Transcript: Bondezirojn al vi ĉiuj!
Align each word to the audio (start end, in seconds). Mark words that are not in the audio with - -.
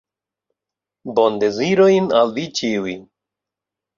Bondezirojn 1.19 2.09
al 2.21 2.33
vi 2.39 2.45
ĉiuj! 2.61 2.97